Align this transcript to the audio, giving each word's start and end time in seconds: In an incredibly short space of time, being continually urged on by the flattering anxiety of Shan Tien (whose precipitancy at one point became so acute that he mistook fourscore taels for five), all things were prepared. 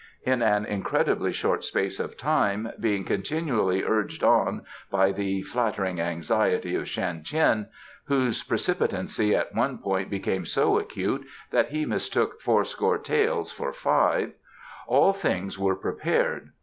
In 0.23 0.41
an 0.41 0.65
incredibly 0.65 1.31
short 1.31 1.63
space 1.63 1.99
of 1.99 2.17
time, 2.17 2.71
being 2.79 3.03
continually 3.03 3.83
urged 3.83 4.23
on 4.23 4.65
by 4.89 5.11
the 5.11 5.43
flattering 5.43 6.01
anxiety 6.01 6.73
of 6.75 6.87
Shan 6.89 7.21
Tien 7.23 7.67
(whose 8.05 8.41
precipitancy 8.41 9.35
at 9.35 9.53
one 9.53 9.77
point 9.77 10.09
became 10.09 10.43
so 10.43 10.79
acute 10.79 11.23
that 11.51 11.69
he 11.69 11.85
mistook 11.85 12.41
fourscore 12.41 12.97
taels 12.97 13.51
for 13.51 13.71
five), 13.71 14.33
all 14.87 15.13
things 15.13 15.59
were 15.59 15.75
prepared. 15.75 16.49